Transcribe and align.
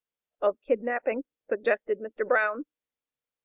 (Of 0.41 0.57
kidnapping, 0.63 1.25
suggested 1.41 1.99
Mr. 1.99 2.27
Brown.) 2.27 2.65